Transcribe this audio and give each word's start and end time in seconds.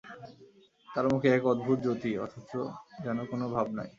তাঁর 0.89 1.05
মুখে 1.13 1.27
এক 1.33 1.43
অদ্ভুত 1.45 1.77
জ্যোতিঃ, 1.79 2.15
অথচ 2.19 2.51
যেন 3.03 3.17
কোন 3.25 3.41
ভাব 3.53 3.67
নাই। 3.71 3.89